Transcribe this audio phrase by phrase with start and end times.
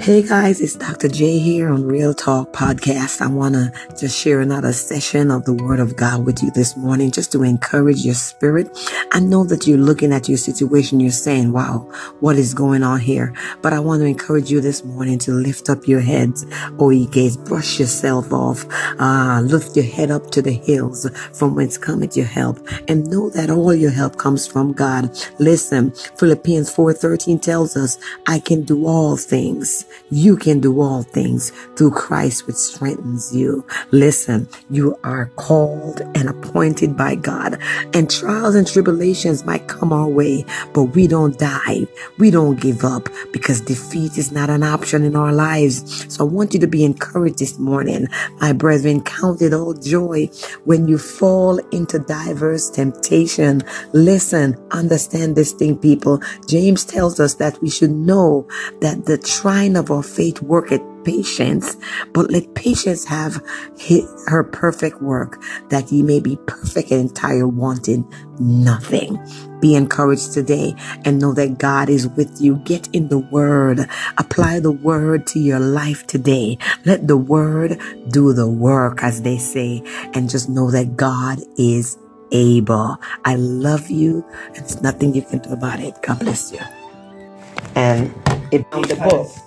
[0.00, 1.08] Hey guys, it's Dr.
[1.08, 3.22] J here on Real Talk Podcast.
[3.22, 6.76] I want to just share another session of the Word of God with you this
[6.76, 8.68] morning just to encourage your spirit.
[9.12, 13.00] I know that you're looking at your situation, you're saying, wow, what is going on
[13.00, 13.32] here?
[13.62, 16.44] But I want to encourage you this morning to lift up your heads,
[16.78, 18.66] O ye gates, brush yourself off,
[19.00, 23.30] uh, lift your head up to the hills from whence cometh your help, and know
[23.30, 25.10] that all your help comes from God.
[25.38, 31.50] Listen, Philippians 4:13 tells us, I can do all things you can do all things
[31.76, 33.66] through Christ, which strengthens you.
[33.90, 37.60] Listen, you are called and appointed by God,
[37.94, 41.86] and trials and tribulations might come our way, but we don't die.
[42.18, 46.12] We don't give up because defeat is not an option in our lives.
[46.14, 48.08] So I want you to be encouraged this morning.
[48.40, 50.28] My brethren, count it all joy
[50.64, 53.62] when you fall into diverse temptation.
[53.92, 56.20] Listen, understand this thing, people.
[56.48, 58.46] James tells us that we should know
[58.80, 61.76] that the trying of our faith worketh patience,
[62.12, 63.42] but let patience have
[64.26, 69.18] her perfect work, that ye may be perfect and entire, wanting nothing.
[69.60, 72.56] Be encouraged today and know that God is with you.
[72.64, 73.80] Get in the word.
[74.18, 76.58] Apply the word to your life today.
[76.84, 79.82] Let the word do the work, as they say,
[80.14, 81.98] and just know that God is
[82.32, 82.96] able.
[83.24, 84.24] I love you.
[84.54, 85.94] There's nothing you can do about it.
[86.02, 86.60] God bless you.
[87.74, 88.12] And
[88.52, 89.43] it, the book.